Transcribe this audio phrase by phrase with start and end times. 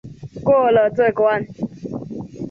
[0.43, 1.45] 过了这关